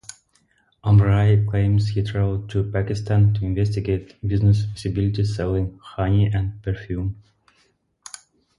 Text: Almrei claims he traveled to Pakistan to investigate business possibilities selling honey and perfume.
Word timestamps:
Almrei 0.83 1.47
claims 1.47 1.89
he 1.89 2.01
traveled 2.01 2.49
to 2.49 2.63
Pakistan 2.63 3.35
to 3.35 3.45
investigate 3.45 4.15
business 4.27 4.65
possibilities 4.65 5.35
selling 5.35 5.77
honey 5.79 6.25
and 6.25 6.59
perfume. 6.63 7.21